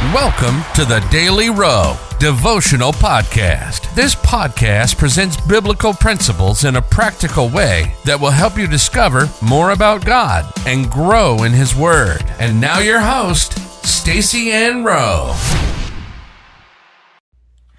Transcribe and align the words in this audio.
Welcome 0.00 0.62
to 0.76 0.86
the 0.86 1.06
Daily 1.10 1.50
Rowe 1.50 1.94
Devotional 2.18 2.90
Podcast. 2.90 3.94
This 3.94 4.14
podcast 4.14 4.96
presents 4.96 5.38
biblical 5.42 5.92
principles 5.92 6.64
in 6.64 6.76
a 6.76 6.82
practical 6.82 7.50
way 7.50 7.94
that 8.06 8.18
will 8.18 8.30
help 8.30 8.56
you 8.56 8.66
discover 8.66 9.28
more 9.42 9.72
about 9.72 10.06
God 10.06 10.50
and 10.66 10.90
grow 10.90 11.42
in 11.42 11.52
His 11.52 11.76
Word. 11.76 12.24
And 12.38 12.58
now, 12.58 12.78
your 12.78 13.00
host, 13.00 13.58
Stacy 13.86 14.50
Ann 14.50 14.84
Rowe. 14.84 15.34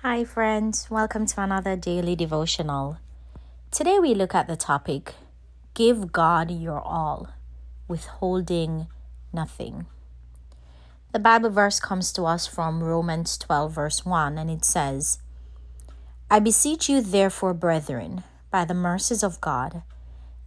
Hi, 0.04 0.24
friends. 0.24 0.92
Welcome 0.92 1.26
to 1.26 1.42
another 1.42 1.76
daily 1.76 2.16
devotional. 2.16 3.00
Today, 3.72 3.98
we 3.98 4.14
look 4.14 4.36
at 4.36 4.46
the 4.46 4.56
topic 4.56 5.16
Give 5.74 6.12
God 6.12 6.52
Your 6.52 6.82
All, 6.82 7.30
withholding 7.88 8.86
nothing. 9.34 9.88
The 11.12 11.20
Bible 11.20 11.50
verse 11.50 11.82
comes 11.82 12.14
to 12.14 12.24
us 12.24 12.48
from 12.48 12.82
Romans 12.82 13.38
12, 13.38 13.74
verse 13.74 14.06
1, 14.06 14.38
and 14.38 14.50
it 14.50 14.64
says, 14.64 15.20
I 16.30 16.40
beseech 16.40 16.88
you, 16.88 17.02
therefore, 17.02 17.54
brethren, 17.54 18.24
by 18.50 18.64
the 18.64 18.74
mercies 18.74 19.22
of 19.22 19.42
God, 19.42 19.84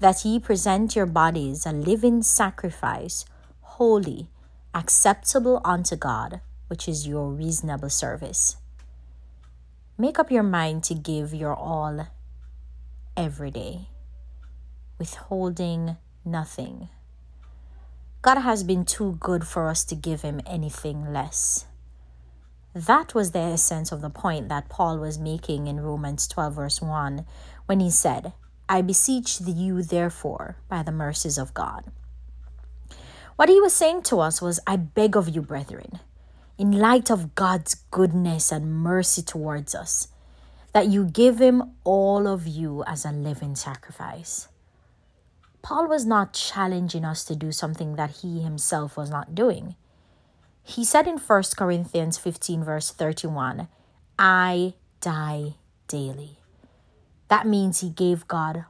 that 0.01 0.25
ye 0.25 0.41
present 0.41 0.97
your 0.97 1.05
bodies 1.05 1.67
a 1.67 1.73
living 1.73 2.23
sacrifice, 2.23 3.27
holy, 3.61 4.29
acceptable 4.73 5.61
unto 5.67 5.97
God, 5.97 6.41
which 6.69 6.89
is 6.89 7.07
your 7.07 7.29
reasonable 7.29 7.91
service. 7.91 8.57
Make 9.99 10.19
up 10.19 10.31
your 10.31 10.43
mind 10.43 10.83
to 10.85 10.95
give 10.95 11.35
your 11.35 11.55
all 11.55 12.09
every 13.19 13.51
day, 13.51 13.89
withholding 14.99 15.99
nothing. 16.25 16.89
God 18.25 18.39
has 18.39 18.65
been 18.65 18.87
too 18.87 19.19
good 19.21 19.47
for 19.47 19.69
us 19.69 19.85
to 19.85 19.95
give 19.95 20.23
him 20.23 20.41
anything 20.47 21.13
less. 21.13 21.67
That 22.73 23.15
was 23.15 23.33
the 23.33 23.41
essence 23.41 23.93
of 23.93 24.01
the 24.01 24.09
point 24.09 24.49
that 24.49 24.71
Paul 24.71 24.97
was 24.97 25.19
making 25.19 25.67
in 25.67 25.79
Romans 25.79 26.27
12, 26.29 26.55
verse 26.55 26.81
1, 26.81 27.27
when 27.67 27.81
he 27.81 27.91
said, 27.91 28.33
I 28.67 28.81
beseech 28.81 29.43
you, 29.43 29.83
therefore, 29.83 30.57
by 30.71 30.83
the 30.83 30.91
mercies 30.91 31.37
of 31.37 31.53
God. 31.53 31.93
What 33.37 33.51
he 33.51 33.61
was 33.61 33.75
saying 33.75 34.05
to 34.05 34.21
us 34.21 34.41
was, 34.41 34.59
I 34.67 34.77
beg 34.77 35.17
of 35.17 35.29
you, 35.29 35.43
brethren, 35.43 36.01
in 36.57 36.73
light 36.73 37.11
of 37.11 37.35
God's 37.35 37.75
goodness 37.75 38.51
and 38.51 38.73
mercy 38.73 39.21
towards 39.21 39.75
us, 39.75 40.09
that 40.73 40.87
you 40.87 41.05
give 41.05 41.43
him 41.43 41.75
all 41.85 42.27
of 42.27 42.47
you 42.47 42.85
as 42.87 43.05
a 43.05 43.13
living 43.13 43.55
sacrifice. 43.55 44.49
Paul 45.65 45.89
was 45.89 46.05
not 46.05 46.35
challenging 46.35 47.07
us 47.07 47.25
to 47.25 47.35
do 47.35 47.51
something 47.51 47.97
that 47.97 48.21
he 48.21 48.43
himself 48.43 48.99
was 48.99 49.09
not 49.09 49.35
doing. 49.35 49.77
He 50.63 50.85
said 50.85 51.07
in 51.09 51.17
1 51.17 51.43
Corinthians 51.57 52.19
15, 52.19 52.63
verse 52.63 52.91
31, 52.91 53.69
I 54.19 54.75
die 55.01 55.55
daily. 55.89 56.39
That 57.29 57.47
means 57.47 57.81
he 57.81 57.89
gave 57.89 58.29
God 58.29 58.67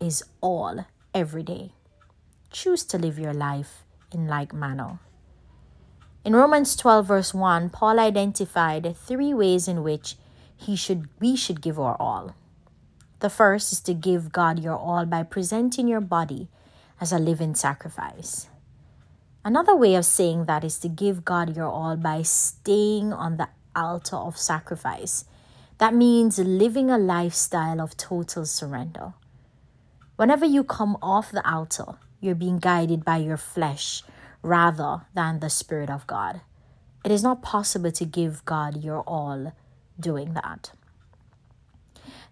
his 0.00 0.22
all 0.40 0.86
every 1.12 1.42
day. 1.42 1.72
Choose 2.52 2.84
to 2.84 2.98
live 2.98 3.18
your 3.18 3.34
life 3.34 3.82
in 4.12 4.28
like 4.28 4.54
manner. 4.54 5.00
In 6.24 6.36
Romans 6.36 6.76
12, 6.76 7.04
verse 7.04 7.34
1, 7.34 7.70
Paul 7.70 7.98
identified 7.98 8.96
three 8.96 9.34
ways 9.34 9.66
in 9.66 9.82
which 9.82 10.14
he 10.56 10.76
should, 10.76 11.08
we 11.18 11.34
should 11.34 11.60
give 11.60 11.80
our 11.80 11.96
all. 11.98 12.36
The 13.22 13.30
first 13.30 13.72
is 13.72 13.80
to 13.82 13.94
give 13.94 14.32
God 14.32 14.58
your 14.58 14.76
all 14.76 15.06
by 15.06 15.22
presenting 15.22 15.86
your 15.86 16.00
body 16.00 16.48
as 17.00 17.12
a 17.12 17.20
living 17.20 17.54
sacrifice. 17.54 18.48
Another 19.44 19.76
way 19.76 19.94
of 19.94 20.04
saying 20.04 20.46
that 20.46 20.64
is 20.64 20.76
to 20.80 20.88
give 20.88 21.24
God 21.24 21.54
your 21.56 21.68
all 21.68 21.96
by 21.96 22.22
staying 22.22 23.12
on 23.12 23.36
the 23.36 23.48
altar 23.76 24.16
of 24.16 24.36
sacrifice. 24.36 25.24
That 25.78 25.94
means 25.94 26.40
living 26.40 26.90
a 26.90 26.98
lifestyle 26.98 27.80
of 27.80 27.96
total 27.96 28.44
surrender. 28.44 29.12
Whenever 30.16 30.44
you 30.44 30.64
come 30.64 30.98
off 31.00 31.30
the 31.30 31.48
altar, 31.48 31.94
you're 32.20 32.34
being 32.34 32.58
guided 32.58 33.04
by 33.04 33.18
your 33.18 33.36
flesh 33.36 34.02
rather 34.42 35.02
than 35.14 35.38
the 35.38 35.48
Spirit 35.48 35.90
of 35.90 36.08
God. 36.08 36.40
It 37.04 37.12
is 37.12 37.22
not 37.22 37.40
possible 37.40 37.92
to 37.92 38.04
give 38.04 38.44
God 38.44 38.82
your 38.82 39.02
all 39.02 39.52
doing 40.00 40.34
that. 40.34 40.72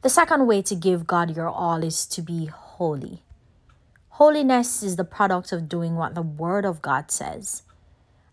The 0.03 0.09
second 0.09 0.47
way 0.47 0.63
to 0.63 0.75
give 0.75 1.07
God 1.07 1.37
your 1.37 1.51
all 1.51 1.85
is 1.85 2.07
to 2.07 2.23
be 2.23 2.47
holy. 2.47 3.23
Holiness 4.21 4.83
is 4.83 4.97
the 4.97 5.05
product 5.05 5.53
of 5.53 5.69
doing 5.69 5.95
what 5.95 6.15
the 6.15 6.23
Word 6.23 6.65
of 6.65 6.81
God 6.81 7.11
says. 7.11 7.65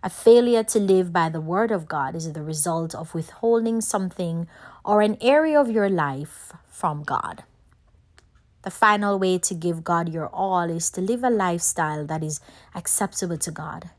A 0.02 0.10
failure 0.10 0.64
to 0.64 0.80
live 0.80 1.12
by 1.12 1.28
the 1.28 1.42
Word 1.42 1.72
of 1.72 1.86
God 1.86 2.16
is 2.16 2.32
the 2.32 2.42
result 2.42 2.96
of 2.96 3.14
withholding 3.14 3.82
something 3.82 4.48
or 4.86 5.02
an 5.02 5.18
area 5.20 5.60
of 5.60 5.70
your 5.70 5.90
life 5.90 6.54
from 6.70 7.04
God. 7.04 7.44
The 8.62 8.72
final 8.72 9.20
way 9.20 9.38
to 9.38 9.54
give 9.54 9.84
God 9.84 10.08
your 10.08 10.30
all 10.30 10.70
is 10.70 10.90
to 10.92 11.02
live 11.02 11.22
a 11.22 11.30
lifestyle 11.30 12.06
that 12.06 12.24
is 12.24 12.40
acceptable 12.76 13.38
to 13.40 13.52
God. 13.52 13.90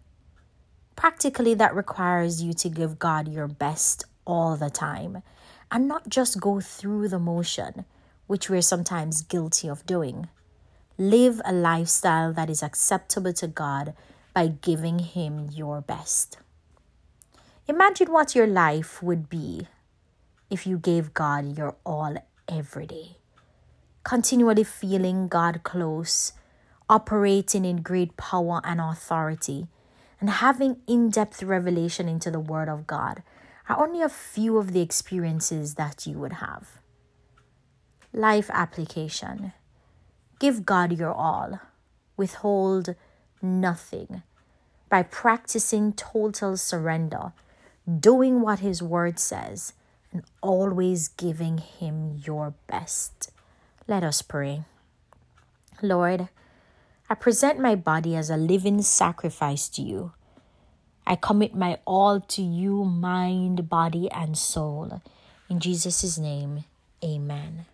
Practically, 0.97 1.53
that 1.53 1.77
requires 1.77 2.43
you 2.43 2.55
to 2.55 2.71
give 2.71 2.99
God 2.99 3.29
your 3.29 3.47
best 3.47 4.05
all 4.25 4.57
the 4.57 4.71
time 4.71 5.23
and 5.71 5.89
not 5.89 6.09
just 6.09 6.41
go 6.41 6.61
through 6.61 7.09
the 7.09 7.19
motion, 7.19 7.85
which 8.27 8.49
we're 8.49 8.63
sometimes 8.63 9.23
guilty 9.23 9.69
of 9.69 9.87
doing. 9.87 10.29
Live 10.97 11.41
a 11.45 11.53
lifestyle 11.53 12.33
that 12.33 12.51
is 12.51 12.63
acceptable 12.63 13.33
to 13.35 13.47
God 13.47 13.95
by 14.35 14.49
giving 14.49 14.99
Him 14.99 15.49
your 15.53 15.81
best. 15.81 16.39
Imagine 17.67 18.13
what 18.13 18.35
your 18.35 18.47
life 18.47 19.03
would 19.03 19.29
be 19.29 19.67
if 20.51 20.67
you 20.67 20.79
gave 20.79 21.13
God 21.13 21.57
your 21.57 21.77
all 21.85 22.17
every 22.49 22.87
day. 22.87 23.17
Continually 24.05 24.65
feeling 24.65 25.29
God 25.29 25.63
close, 25.65 26.33
operating 26.89 27.65
in 27.67 27.83
great 27.83 28.17
power 28.17 28.63
and 28.65 28.81
authority, 28.81 29.67
and 30.21 30.31
having 30.31 30.79
in 30.87 31.11
depth 31.11 31.43
revelation 31.43 32.09
into 32.09 32.31
the 32.31 32.41
Word 32.41 32.69
of 32.69 32.87
God 32.87 33.23
are 33.69 33.83
only 33.83 34.03
a 34.03 34.09
few 34.09 34.59
of 34.59 34.73
the 34.73 34.81
experiences 34.81 35.75
that 35.75 36.07
you 36.07 36.19
would 36.19 36.35
have. 36.35 36.81
Life 38.13 38.51
application 38.53 39.53
Give 40.39 40.65
God 40.65 40.97
your 40.97 41.13
all, 41.13 41.61
withhold 42.17 42.95
nothing 43.43 44.23
by 44.89 45.03
practicing 45.03 45.93
total 45.93 46.57
surrender, 46.57 47.33
doing 47.99 48.41
what 48.41 48.61
His 48.61 48.81
Word 48.83 49.19
says, 49.19 49.73
and 50.13 50.23
always 50.41 51.09
giving 51.09 51.59
Him 51.59 52.21
your 52.25 52.55
best. 52.69 53.31
Let 53.89 54.05
us 54.05 54.23
pray. 54.23 54.63
Lord, 55.83 56.29
I 57.11 57.15
present 57.15 57.59
my 57.59 57.75
body 57.75 58.15
as 58.15 58.31
a 58.31 58.37
living 58.37 58.81
sacrifice 58.83 59.69
to 59.71 59.83
you 59.83 60.13
I 61.09 61.17
commit 61.17 61.55
my 61.55 61.79
all 61.87 62.21
to 62.21 62.43
you, 62.43 62.85
mind, 62.85 63.71
body, 63.71 64.11
and 64.11 64.37
soul. 64.37 65.01
In 65.49 65.59
Jesus' 65.59 66.19
name, 66.19 66.65
amen. 67.03 67.65